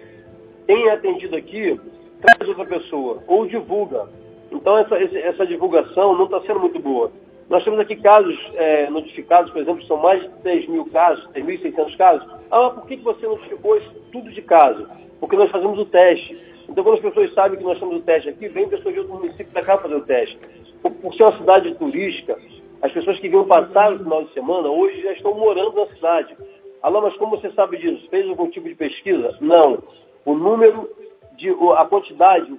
[0.66, 1.78] quem é atendido aqui
[2.20, 4.08] traz outra pessoa, ou divulga.
[4.50, 7.10] Então essa, essa divulgação não está sendo muito boa.
[7.48, 11.96] Nós temos aqui casos é, notificados, por exemplo, são mais de 3 mil casos, 3.600
[11.96, 12.28] casos.
[12.50, 14.88] Ah, por que, que você notificou isso tudo de caso?
[15.20, 16.38] Porque nós fazemos o teste.
[16.68, 19.16] Então, quando as pessoas sabem que nós temos o teste aqui, vem pessoas de outro
[19.16, 20.38] município para cá fazer o teste.
[20.82, 22.36] Por, ser uma cidade turística,
[22.80, 26.36] as pessoas que vinham passar o final de semana, hoje já estão morando na cidade.
[26.82, 28.08] Alô, mas como você sabe disso?
[28.10, 29.36] Fez algum tipo de pesquisa?
[29.40, 29.82] Não.
[30.24, 30.90] O número,
[31.36, 32.52] de, a quantidade,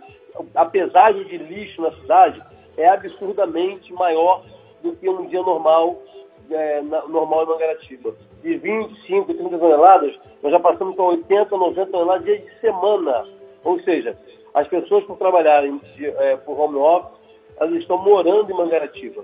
[0.56, 2.42] a pesagem de lixo na cidade
[2.78, 4.44] é absurdamente maior
[4.82, 6.02] do que um dia normal,
[6.50, 8.16] é, na, normal em Mangaratiba.
[8.42, 13.26] De 25, 30 toneladas, nós já passamos para 80, 90 toneladas dia de semana.
[13.64, 14.18] Ou seja,
[14.54, 17.23] as pessoas por trabalharem de, é, por home office,
[17.58, 19.24] elas estão morando em Mangaratiba.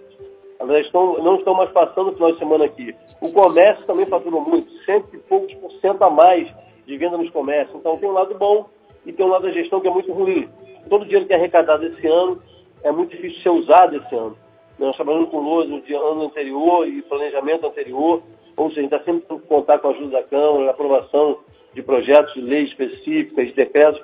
[0.59, 2.95] Elas estão, não estão mais passando o final de semana aqui.
[3.21, 6.53] O comércio também faturou muito, cento e poucos por cento a mais
[6.85, 7.79] de venda nos comércios.
[7.79, 8.67] Então tem um lado bom
[9.05, 10.49] e tem um lado da gestão que é muito ruim.
[10.89, 12.41] Todo o dinheiro que é arrecadado esse ano
[12.83, 14.37] é muito difícil ser usado esse ano.
[14.77, 18.23] Nós trabalhamos com LOAS de ano anterior e planejamento anterior,
[18.55, 21.39] ou seja, a gente está sempre tendo que contar com a ajuda da Câmara, aprovação
[21.73, 24.01] de projetos de lei específicas, de decretos,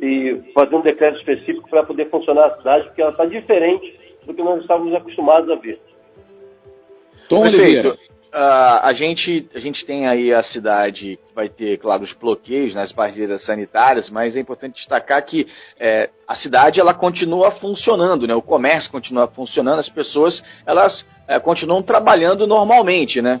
[0.00, 4.34] e fazer um decreto específico para poder funcionar a cidade, porque ela está diferente do
[4.34, 5.80] que nós estávamos acostumados a ver.
[7.28, 7.98] Tom Perfeito.
[8.28, 12.74] Uh, a, gente, a gente tem aí a cidade que vai ter, claro, os bloqueios
[12.74, 15.46] nas barreiras sanitárias, mas é importante destacar que
[15.80, 18.34] é, a cidade ela continua funcionando, né?
[18.34, 23.40] o comércio continua funcionando, as pessoas elas é, continuam trabalhando normalmente, né?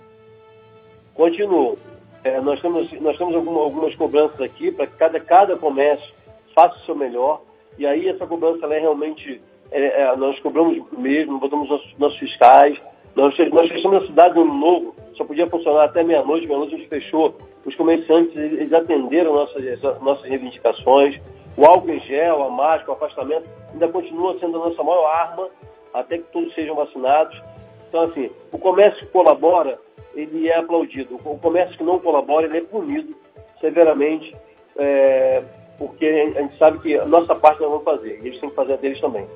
[1.12, 1.76] Continuam.
[2.24, 6.17] É, nós temos, nós temos alguma, algumas cobranças aqui para que cada, cada comércio
[6.58, 7.42] faça o seu melhor,
[7.78, 9.40] e aí essa cobrança é realmente,
[9.70, 12.76] é, é, nós cobramos mesmo, botamos nossos, nossos fiscais,
[13.14, 16.88] nós, nós fechamos a cidade no novo, só podia funcionar até meia-noite, meia-noite a gente
[16.88, 17.36] fechou.
[17.64, 21.20] Os comerciantes, eles atenderam nossas, nossas reivindicações.
[21.56, 25.48] O álcool em gel, a máscara, o afastamento, ainda continua sendo a nossa maior arma,
[25.92, 27.40] até que todos sejam vacinados.
[27.88, 29.78] Então, assim, o comércio que colabora,
[30.14, 31.16] ele é aplaudido.
[31.24, 33.16] O comércio que não colabora, ele é punido
[33.60, 34.34] severamente,
[34.76, 35.42] é,
[35.78, 38.56] porque a gente sabe que a nossa parte nós vamos fazer, e eles têm que
[38.56, 39.26] fazer a deles também.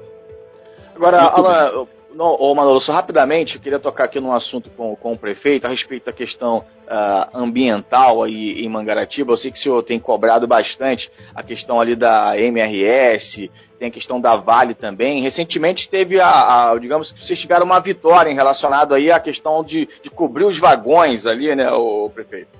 [0.94, 5.12] Agora, Alan, não, ô Manolo, só rapidamente, eu queria tocar aqui num assunto com, com
[5.12, 9.32] o prefeito a respeito da questão uh, ambiental aí em Mangaratiba.
[9.32, 13.90] Eu sei que o senhor tem cobrado bastante a questão ali da MRS, tem a
[13.90, 15.22] questão da Vale também.
[15.22, 19.64] Recentemente teve a, a digamos que vocês tiveram uma vitória em relacionado aí à questão
[19.64, 22.50] de, de cobrir os vagões ali, né, o, prefeito?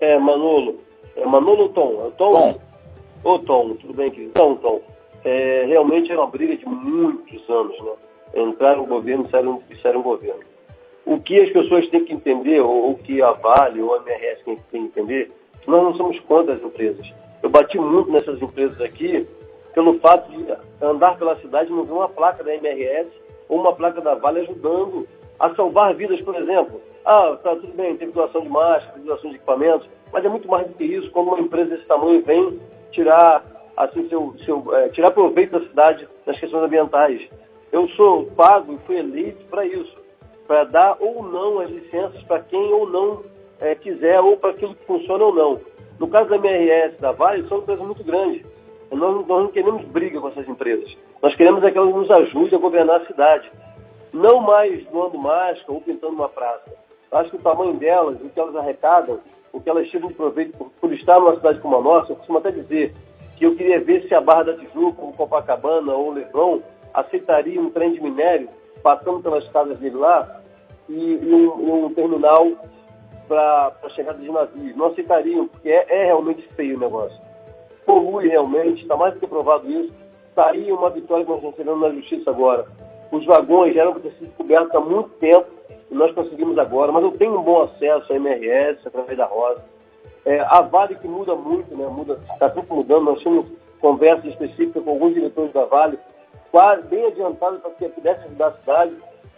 [0.00, 0.80] É, Manolo.
[1.16, 2.06] É Manolo Tom?
[2.06, 2.32] É Tom?
[2.32, 2.67] Tom.
[3.24, 4.30] Ô Tom, tudo bem, querido?
[4.30, 4.80] Então, Tom,
[5.24, 7.92] é, realmente é uma briga de muitos anos, né?
[8.34, 10.40] entraram no governo e saíram, saíram governo.
[11.04, 14.44] O que as pessoas têm que entender, ou o que a Vale ou a MRS
[14.44, 15.32] tem, que entender,
[15.66, 17.12] nós não somos contra as empresas.
[17.42, 19.26] Eu bati muito nessas empresas aqui
[19.74, 20.46] pelo fato de
[20.80, 23.08] andar pela cidade e não ver uma placa da MRS
[23.48, 25.08] ou uma placa da Vale ajudando
[25.40, 26.80] a salvar vidas, por exemplo.
[27.04, 30.66] Ah, tá tudo bem, teve doação de máscara, doação de equipamentos, mas é muito mais
[30.66, 33.44] do que isso quando uma empresa desse tamanho vem tirar
[33.76, 37.28] assim seu, seu é, tirar proveito da cidade nas questões ambientais.
[37.70, 39.96] Eu sou pago e fui eleito para isso,
[40.46, 43.22] para dar ou não as licenças para quem ou não
[43.60, 45.60] é, quiser, ou para aquilo que funciona ou não.
[45.98, 48.46] No caso da MRS, da Vale, são empresas muito grandes.
[48.90, 50.96] Nós, nós não queremos briga com essas empresas.
[51.20, 53.50] Nós queremos é que elas nos ajudem a governar a cidade.
[54.12, 56.72] Não mais doando máscara ou pintando uma praça.
[57.10, 59.20] Acho que o tamanho delas, o que elas arrecadam,
[59.52, 62.16] o que elas tiram de proveito por, por estar numa cidade como a nossa, eu
[62.16, 62.94] costumo até dizer
[63.36, 66.60] que eu queria ver se a Barra da Tijuca, ou Copacabana, ou Leblon,
[66.92, 68.48] aceitaria um trem de minério
[68.82, 70.40] passando pelas casas dele lá,
[70.88, 72.46] e, e, um, um, terminal
[73.28, 74.76] para a chegada de navios.
[74.76, 77.20] Não aceitariam, porque é, é realmente feio o negócio.
[77.84, 79.92] Polui realmente, está mais do que provado isso.
[80.30, 82.66] Está aí uma vitória que nós tendo na justiça agora.
[83.10, 85.46] Os vagões já eram para ter sido cobertos há muito tempo
[85.90, 89.62] e nós conseguimos agora, mas eu tenho um bom acesso à MRS através da Rosa.
[90.24, 91.86] É, a Vale que muda muito, né?
[91.86, 93.04] Muda, está sempre mudando.
[93.04, 93.46] Nós tínhamos
[93.80, 95.98] conversas específicas com alguns diretores da Vale,
[96.50, 98.96] quase bem adiantados para que pudesse ajudar a cidade,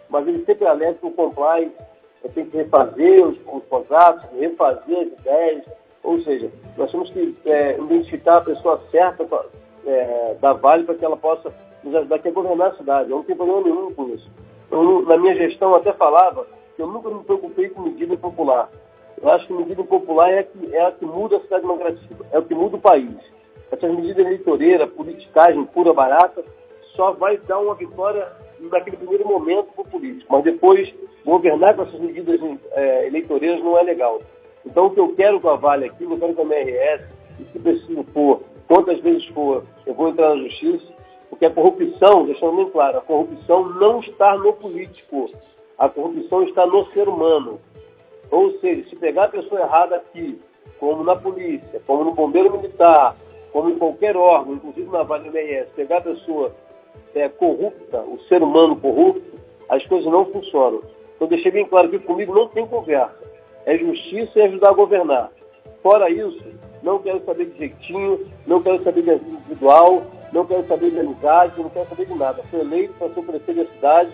[0.08, 1.70] mas eles sempre alertam que o comply
[2.34, 5.64] tem que refazer os, os, contratos, refazer as ideias,
[6.02, 9.26] ou seja, nós temos que é, identificar a pessoa certa
[9.86, 13.10] é, da Vale para que ela possa nos ajudar a governar a cidade.
[13.10, 14.30] Eu não tenho problema nenhum com isso.
[14.70, 18.70] Eu, na minha gestão, até falava que eu nunca me preocupei com medida impopular.
[19.20, 22.26] Eu acho que medida impopular é a que, é a que muda a cidade democrática,
[22.30, 23.16] é o que muda o país.
[23.70, 26.44] Essas medidas eleitoreiras, politicagem pura, barata,
[26.96, 28.26] só vai dar uma vitória
[28.58, 30.32] naquele primeiro momento para o político.
[30.32, 30.92] Mas depois,
[31.24, 32.40] governar com essas medidas
[32.72, 34.20] é, eleitoreiras não é legal.
[34.64, 37.04] Então, o que eu quero com a Vale aqui, eu quero com a MRS,
[37.38, 40.92] e se preciso for, quantas vezes for, eu vou entrar na justiça,
[41.30, 45.30] porque a corrupção, deixando bem claro, a corrupção não está no político,
[45.78, 47.60] a corrupção está no ser humano.
[48.30, 50.40] Ou seja, se pegar a pessoa errada aqui,
[50.78, 53.16] como na polícia, como no bombeiro militar,
[53.52, 56.54] como em qualquer órgão, inclusive na Vale MS, pegar a pessoa
[57.14, 59.38] é, corrupta, o ser humano corrupto,
[59.68, 60.82] as coisas não funcionam.
[61.14, 63.18] Então deixei bem claro que comigo não tem conversa.
[63.66, 65.30] É justiça e ajudar a governar.
[65.82, 66.44] Fora isso,
[66.82, 71.60] não quero saber de jeitinho, não quero saber de individual, não quero saber de amizade,
[71.60, 72.42] não quero saber de nada.
[72.50, 74.10] Fui eleito para ser prefeito da cidade,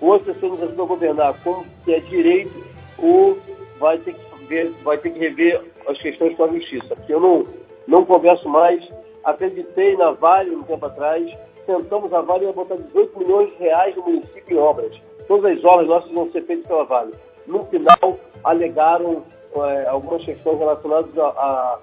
[0.00, 2.64] ou as pessoas nos ajudam a governar como é direito,
[2.98, 3.38] ou
[3.78, 6.94] vai ter que ver, vai ter que rever as questões com a justiça.
[6.96, 7.46] Porque eu não,
[7.86, 8.86] não converso mais,
[9.24, 11.32] acreditei na Vale um tempo atrás,
[11.64, 15.00] sentamos a Vale a botar 18 milhões de reais no município em obras.
[15.28, 17.14] Todas as obras nossas vão ser feitas pela Vale.
[17.46, 19.22] No final, alegaram
[19.54, 21.78] é, algumas questões relacionadas a, a,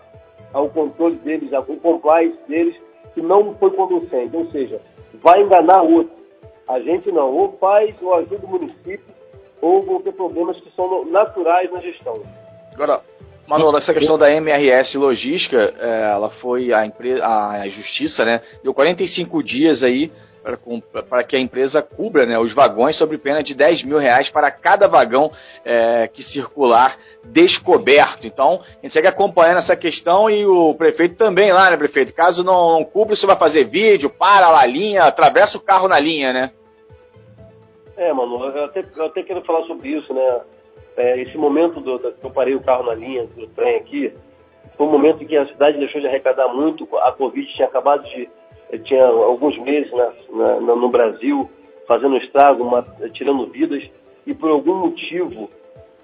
[0.53, 2.75] ao controle deles, ao compliance deles,
[3.13, 4.35] que não foi conducente.
[4.35, 4.81] Ou seja,
[5.21, 6.13] vai enganar outro.
[6.67, 7.31] A gente não.
[7.33, 9.01] Ou faz ou ajuda o município,
[9.61, 12.21] ou vão ter problemas que são naturais na gestão.
[12.73, 13.01] Agora,
[13.47, 18.41] Manuel, essa questão da MRS Logística, é, ela foi a, empresa, a justiça, né?
[18.63, 23.53] Deu 45 dias aí para que a empresa cubra né, os vagões sob pena de
[23.53, 25.31] 10 mil reais para cada vagão
[25.65, 28.25] é, que circular descoberto.
[28.25, 32.13] Então, a gente segue acompanhando essa questão e o prefeito também lá, né, prefeito?
[32.13, 35.87] Caso não, não cubra, você vai fazer vídeo, para lá a linha, atravessa o carro
[35.87, 36.51] na linha, né?
[37.97, 40.41] É, mano, eu até, eu até quero falar sobre isso, né?
[40.95, 44.13] É, esse momento do, que eu parei o carro na linha do trem aqui,
[44.77, 48.03] foi um momento em que a cidade deixou de arrecadar muito, a Covid tinha acabado
[48.03, 48.29] de
[48.77, 51.49] tinha alguns meses na, na, no Brasil
[51.87, 53.83] fazendo estrago, uma, tirando vidas,
[54.25, 55.49] e por algum motivo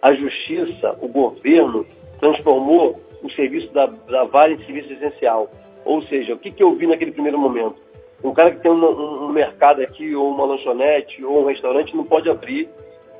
[0.01, 1.85] a justiça, o governo,
[2.19, 5.49] transformou o serviço da, da Vale em serviço essencial.
[5.83, 7.75] Ou seja, o que, que eu vi naquele primeiro momento?
[8.23, 11.95] Um cara que tem um, um, um mercado aqui, ou uma lanchonete, ou um restaurante,
[11.95, 12.69] não pode abrir,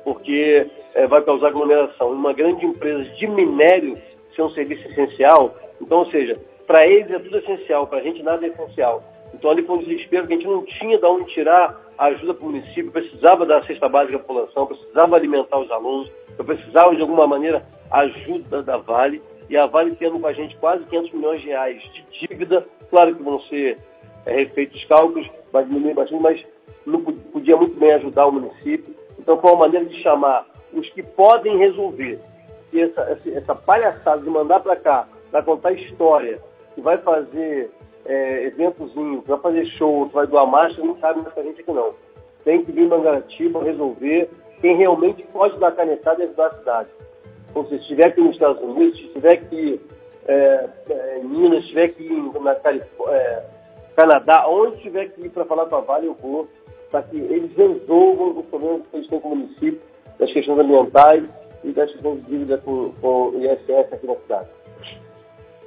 [0.02, 2.10] porque é, vai causar aglomeração.
[2.10, 3.96] Uma grande empresa de minério
[4.34, 8.22] ser um serviço essencial, então, ou seja, para eles é tudo essencial, para a gente
[8.22, 9.02] nada é essencial.
[9.36, 12.34] Então ali foi um desespero que a gente não tinha de onde tirar a ajuda
[12.34, 16.94] para o município, precisava da cesta básica da população, precisava alimentar os alunos, eu precisava
[16.94, 21.12] de alguma maneira ajuda da Vale, e a Vale tendo com a gente quase 500
[21.12, 23.78] milhões de reais de dívida, claro que vão ser
[24.24, 26.44] é, refeitos cálculos, vai diminuir mas
[26.84, 28.94] não podia muito bem ajudar o município.
[29.18, 32.20] Então foi uma maneira de chamar os que podem resolver.
[32.72, 36.40] E essa, essa palhaçada de mandar para cá, para contar história,
[36.74, 37.70] que vai fazer
[38.06, 41.94] é, eventozinho, vai fazer show, vai doar marcha, não cabe pra gente aqui não.
[42.44, 46.88] Tem que vir Mangaratiba resolver quem realmente pode dar canetada e ajudar a cidade.
[47.50, 49.80] Então, se estiver aqui nos Estados Unidos, se estiver aqui
[50.26, 52.08] é, é, em Minas, se estiver aqui
[52.40, 52.52] na
[53.12, 53.44] é,
[53.96, 56.46] Canadá, onde tiver que ir para falar com a Vale, eu vou,
[56.90, 59.80] para que eles resolvam os problemas que eles têm com o município,
[60.18, 61.24] das questões ambientais
[61.64, 64.55] e das questões de dívida com, com o ISS aqui na cidade.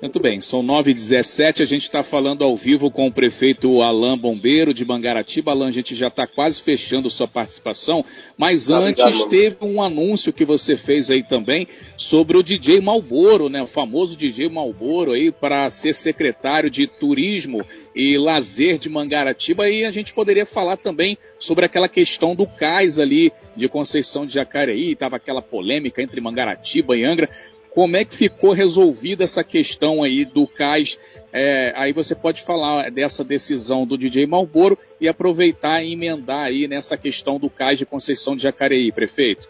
[0.02, 4.74] Muito bem, são 9h17, a gente está falando ao vivo com o prefeito Alain Bombeiro
[4.74, 5.52] de Mangaratiba.
[5.52, 8.06] Alain, a gente já está quase fechando sua participação,
[8.38, 13.50] mas antes obrigado, teve um anúncio que você fez aí também sobre o DJ Malboro,
[13.50, 13.62] né?
[13.62, 19.84] O famoso DJ Malboro aí para ser secretário de Turismo e Lazer de Mangaratiba e
[19.84, 24.94] a gente poderia falar também sobre aquela questão do cais ali de Conceição de Jacareí,
[24.94, 27.30] estava aquela polêmica entre Mangaratiba e Angra.
[27.74, 30.98] Como é que ficou resolvida essa questão aí do cais?
[31.32, 36.68] É, aí você pode falar dessa decisão do DJ Malboro e aproveitar e emendar aí
[36.68, 39.48] nessa questão do cais de Conceição de Jacareí, prefeito.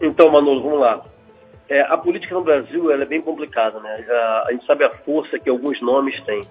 [0.00, 1.04] Então, Manolo, vamos lá.
[1.68, 4.06] É, a política no Brasil é bem complicada, né?
[4.08, 6.42] A, a, gente sabe a força que alguns nomes têm.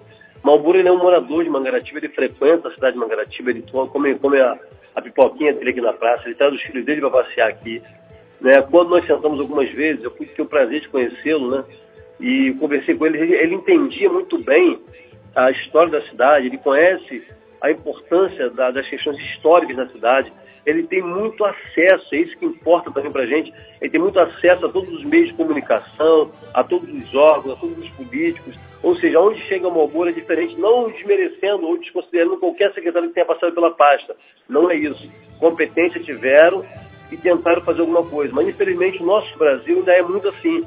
[0.42, 4.38] Malboro é um morador de Mangaratiba, ele frequenta a cidade de Mangaratiba, ele come, come
[4.38, 4.58] a,
[4.94, 7.82] a pipoquinha dele aqui na praça, ele traz os filhos dele para passear aqui.
[8.40, 8.60] Né?
[8.62, 11.64] Quando nós sentamos algumas vezes, eu fui ter o prazer de conhecê-lo, né?
[12.18, 14.80] E conversei com ele, ele, entendia muito bem
[15.34, 17.22] a história da cidade, ele conhece
[17.60, 20.32] a importância da, das questões históricas da cidade,
[20.64, 24.18] ele tem muito acesso, é isso que importa também para a gente, ele tem muito
[24.18, 28.56] acesso a todos os meios de comunicação, a todos os órgãos, a todos os políticos,
[28.82, 33.14] ou seja, onde chega a Malboro é diferente, não desmerecendo ou desconsiderando qualquer secretário que
[33.14, 34.16] tenha passado pela pasta,
[34.48, 35.08] não é isso.
[35.38, 36.64] Competência tiveram
[37.10, 40.66] e tentaram fazer alguma coisa, mas infelizmente o nosso Brasil ainda é muito assim,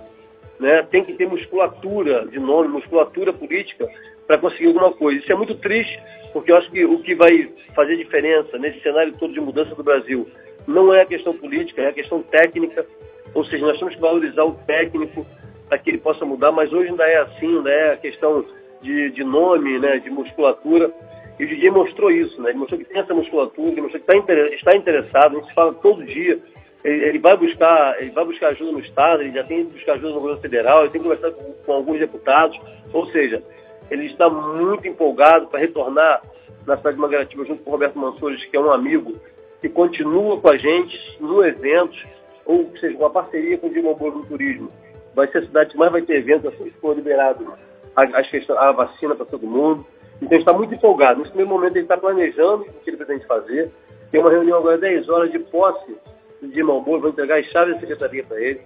[0.59, 0.83] né?
[0.83, 3.87] tem que ter musculatura de nome, musculatura política
[4.25, 5.19] para conseguir alguma coisa.
[5.19, 5.99] Isso é muito triste,
[6.31, 9.83] porque eu acho que o que vai fazer diferença nesse cenário todo de mudança do
[9.83, 10.27] Brasil
[10.67, 12.85] não é a questão política, é a questão técnica,
[13.33, 15.25] ou seja, nós temos que valorizar o técnico
[15.67, 18.45] para que ele possa mudar, mas hoje ainda é assim, ainda é a questão
[18.81, 20.91] de, de nome, né, de musculatura,
[21.39, 24.11] e o DJ mostrou isso, né, ele mostrou que tem essa musculatura, ele mostrou que
[24.11, 26.37] está, está interessado, a gente fala todo dia,
[26.83, 29.93] ele, ele, vai buscar, ele vai buscar ajuda no Estado, ele já tem que buscar
[29.93, 32.59] ajuda no governo federal, ele tem que conversar com, com alguns deputados,
[32.91, 33.41] ou seja,
[33.89, 36.21] ele está muito empolgado para retornar
[36.65, 39.15] na cidade de Mangaratiba junto com o Roberto Mansores, que é um amigo
[39.61, 41.97] que continua com a gente no evento,
[42.45, 44.71] ou seja, uma parceria com o Dimambor no Turismo.
[45.15, 47.53] Vai ser a cidade que mais vai ter eventos assim que for liberado
[47.95, 49.85] a, a, a vacina para todo mundo.
[50.21, 51.19] Então está muito empolgado.
[51.19, 53.71] Nesse primeiro momento ele está planejando o que ele pretende fazer.
[54.11, 55.95] Tem uma reunião agora 10 horas de posse
[56.41, 58.61] do Dimambor, vou entregar as chaves da secretaria para ele.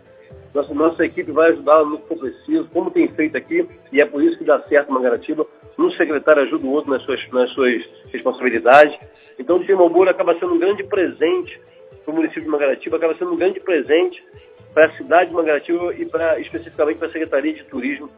[0.53, 4.05] Nossa, nossa equipe vai ajudá-lo no que for preciso, como tem feito aqui, e é
[4.05, 5.47] por isso que dá certo Mangaratiba.
[5.77, 8.97] Um secretário ajuda o outro nas suas, nas suas responsabilidades.
[9.39, 11.59] Então, o Timambura acaba sendo um grande presente
[12.05, 14.23] para o município de Mangaratiba, acaba sendo um grande presente
[14.73, 18.09] para a cidade de Mangaratiba e para, especificamente para a Secretaria de Turismo,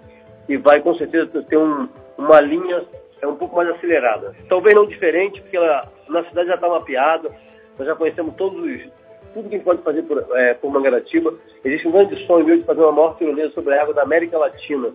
[0.46, 2.84] que vai com certeza ter um, uma linha
[3.26, 4.36] é um pouco mais acelerada.
[4.48, 7.30] Talvez não diferente, porque ela, na cidade já está mapeada,
[7.78, 8.88] nós já conhecemos todos os
[9.34, 11.34] tudo que pode fazer por, é, por Mangaratiba.
[11.64, 14.38] Existe um grande sonho meu de fazer uma maior tirolesa sobre a água da América
[14.38, 14.94] Latina.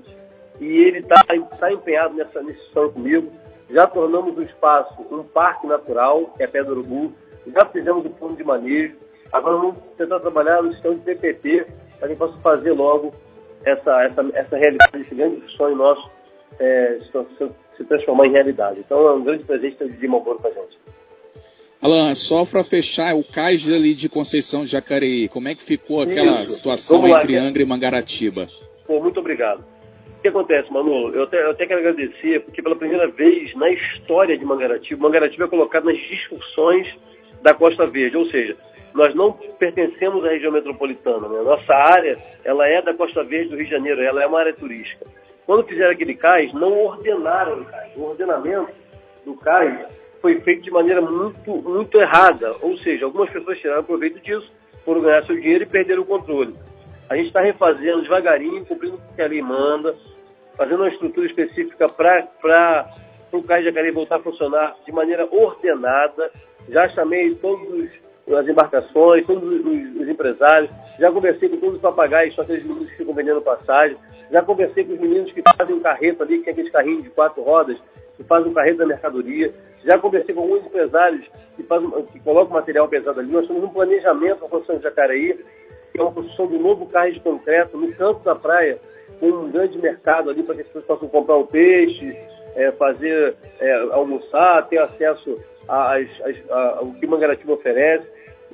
[0.59, 1.17] E ele está
[1.59, 3.31] tá empenhado nessa, nesse sonho comigo.
[3.69, 7.13] Já tornamos o espaço um parque natural, que é do Urubu.
[7.55, 8.97] Já fizemos o plano de manejo.
[9.31, 11.67] Agora vamos tentar trabalhar no sistema de PPP
[11.99, 13.13] para que possa fazer logo
[13.65, 16.11] essa, essa, essa realidade, esse grande sonho nosso
[16.61, 18.81] é, se, se, transformar em realidade.
[18.81, 20.79] Então é um grande presente de Malboro para a gente.
[21.83, 26.03] Alan, só para fechar, o cais ali de Conceição de Jacareí, como é que ficou
[26.03, 26.57] aquela Isso.
[26.57, 28.47] situação entre Angra e Mangaratiba?
[28.87, 29.65] Pô, muito obrigado.
[30.19, 31.09] O que acontece, Manu?
[31.15, 35.45] Eu até, eu até quero agradecer, porque pela primeira vez na história de Mangaratiba, Mangaratiba
[35.47, 36.87] é colocado nas discussões
[37.43, 38.55] da Costa Verde, ou seja,
[38.93, 41.41] nós não pertencemos à região metropolitana, né?
[41.43, 44.53] Nossa área, ela é da Costa Verde do Rio de Janeiro, ela é uma área
[44.53, 45.07] turística.
[45.51, 47.91] Quando fizeram aquele cais, não ordenaram o cais.
[47.97, 48.71] O ordenamento
[49.27, 49.85] do cais
[50.23, 52.55] foi feito de maneira muito, muito errada.
[52.63, 54.49] Ou seja, algumas pessoas tiraram proveito disso,
[54.85, 56.55] foram ganhar seu dinheiro e perderam o controle.
[57.09, 59.97] A gente está refazendo devagarinho, cumprindo o que a lei manda,
[60.57, 62.89] fazendo uma estrutura específica para
[63.33, 66.31] o Cais de Jacareí voltar a funcionar de maneira ordenada.
[66.69, 67.91] Já chamei todas
[68.39, 72.89] as embarcações, todos os, os, empresários, já conversei com todos os papagaios, só aqueles meninos
[72.91, 73.97] que ficam vendendo passagem,
[74.31, 77.11] já conversei com os meninos que fazem um carreto ali, que é aqueles carrinhos de
[77.11, 77.77] quatro rodas,
[78.17, 79.53] que fazem um carreto da mercadoria.
[79.85, 83.31] Já conversei com alguns empresários que, fazem, que colocam material pesado ali.
[83.31, 85.45] Nós temos um planejamento para a construção de Jacareí,
[85.93, 88.79] que é uma construção de um novo carro de concreto no canto da praia,
[89.19, 92.17] com um grande mercado ali para que as pessoas possam comprar o peixe,
[92.55, 98.07] é, fazer, é, almoçar, ter acesso ao que Mangaratiba oferece.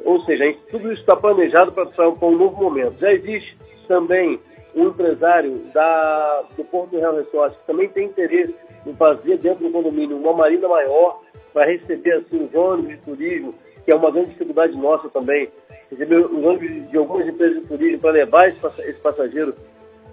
[0.05, 2.99] Ou seja, tudo isso está planejado para um novo momento.
[2.99, 3.57] Já existe
[3.89, 4.41] também
[4.77, 8.55] um empresário da, do Porto Real Resort que também tem interesse
[8.87, 13.55] em fazer dentro do condomínio uma marina maior para receber assim, os ônibus de turismo,
[13.85, 15.49] que é uma grande dificuldade nossa também,
[15.91, 19.55] receber os ônibus de algumas empresas de turismo para levar esse, esse passageiro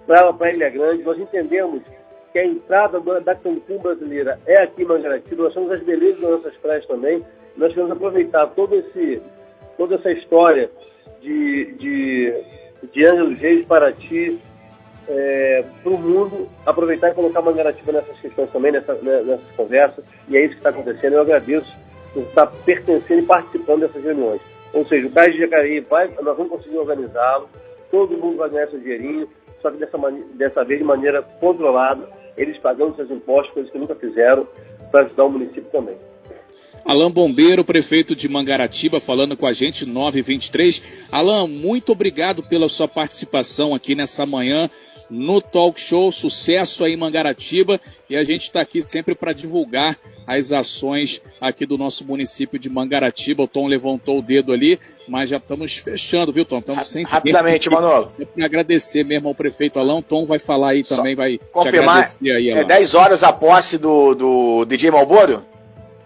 [0.06, 1.02] para a Ilha Grande.
[1.02, 1.82] Nós entendemos
[2.32, 6.30] que a entrada da Cancún brasileira é aqui em Mangaratiba, nós temos as belezas das
[6.30, 7.24] nossas praias também,
[7.56, 9.22] nós queremos aproveitar todo esse,
[9.76, 10.70] toda essa história
[11.20, 12.34] de, de,
[12.90, 14.40] de Ângelos Reis, Paraty,
[15.08, 20.04] é, para o mundo aproveitar e colocar Mangaratiba nessas questões também, nessa, né, nessas conversas,
[20.28, 21.14] e é isso que está acontecendo.
[21.14, 21.70] Eu agradeço
[22.12, 24.40] por estar pertencendo e participando dessas reuniões.
[24.72, 27.48] Ou seja, o Cais de Jacareí, vai, nós vamos conseguir organizá-lo,
[27.90, 29.28] todo mundo vai ganhar seu dinheirinho,
[29.62, 29.98] só que dessa,
[30.34, 34.46] dessa vez de maneira controlada, eles pagando seus impostos, coisas que nunca fizeram,
[34.90, 35.96] para ajudar o município também.
[36.84, 41.06] Alain Bombeiro, prefeito de Mangaratiba, falando com a gente, 923.
[41.10, 44.68] Alain, muito obrigado pela sua participação aqui nessa manhã
[45.10, 46.10] no Talk Show.
[46.12, 49.96] Sucesso aí em Mangaratiba e a gente está aqui sempre para divulgar
[50.26, 53.42] as ações aqui do nosso município de Mangaratiba.
[53.42, 56.58] O Tom levantou o dedo ali, mas já estamos fechando, viu, Tom?
[56.58, 58.08] Estamos sem Rapidamente, Manolo.
[58.08, 60.02] Sempre agradecer mesmo ao prefeito Alão.
[60.02, 62.50] Tom vai falar aí também, Só vai confirmar, te agradecer aí.
[62.50, 62.62] Alão.
[62.62, 65.44] É 10 horas a posse do, do DJ Malboro?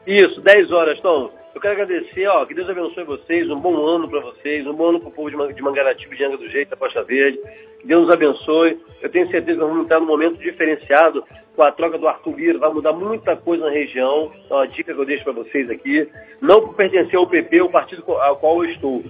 [0.06, 1.30] Isso, 10 horas, Tom.
[1.54, 4.90] Eu quero agradecer, ó, que Deus abençoe vocês, um bom ano para vocês, um bom
[4.90, 7.40] ano para o povo de Mangaratiba e de Anga do Jeito, da Costa Verde.
[7.84, 8.78] Deus abençoe.
[9.00, 11.24] Eu tenho certeza que nós vamos estar num momento diferenciado
[11.54, 14.30] com a troca do Arthur Lira, vai mudar muita coisa na região.
[14.48, 16.08] É uma dica que eu deixo para vocês aqui.
[16.40, 19.02] Não por pertencer ao PP, o partido ao qual eu estou,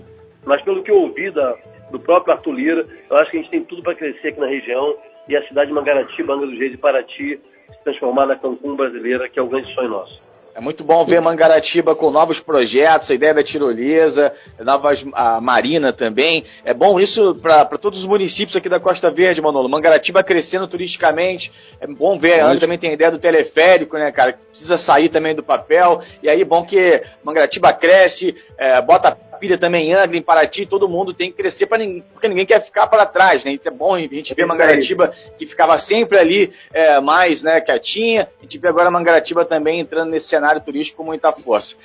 [0.46, 1.56] mas pelo que eu ouvi da,
[1.90, 4.46] do próprio Arthur Lira, eu acho que a gente tem tudo para crescer aqui na
[4.46, 4.96] região
[5.28, 7.38] e a cidade de Mangaratiba, Anga do Jeito e Paraty
[7.70, 10.28] se transformar na Cancún brasileira, que é o grande sonho nosso.
[10.59, 15.92] É muito bom ver Mangaratiba com novos projetos, a ideia da tirolesa, novas, a Marina
[15.92, 16.42] também.
[16.64, 19.68] É bom isso para todos os municípios aqui da Costa Verde, Manolo.
[19.68, 21.52] Mangaratiba crescendo turisticamente.
[21.80, 22.40] É bom ver.
[22.40, 24.32] A também tem a ideia do teleférico, né, cara?
[24.32, 26.02] Que precisa sair também do papel.
[26.24, 31.14] E aí, bom que Mangaratiba cresce, é, bota pilha também Angra, em Paraty, todo mundo
[31.14, 33.53] tem que crescer para ninguém, porque ninguém quer ficar para trás, né?
[33.53, 38.28] Isso é bom a gente ver Mangaratiba que ficava sempre ali é, mais, né, quietinha.
[38.39, 41.76] A gente vê agora Mangaratiba também entrando nesse cenário turístico com muita força.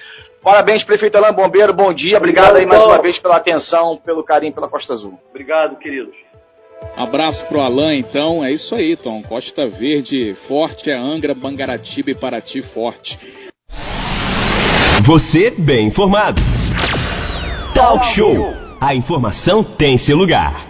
[0.41, 2.18] Parabéns, prefeito Alain Bombeiro, bom dia.
[2.18, 5.18] Obrigado, Obrigado aí mais uma vez pela atenção, pelo carinho pela Costa Azul.
[5.30, 6.16] Obrigado, queridos.
[6.97, 8.43] Abraço pro Alain, então.
[8.43, 9.24] É isso aí, Tom.
[9.24, 13.18] Costa Verde forte é Angra, Mangaratiba e Paraty forte.
[15.06, 16.41] Você bem informado.
[17.74, 18.53] Talk Show.
[18.80, 20.67] A informação tem seu lugar.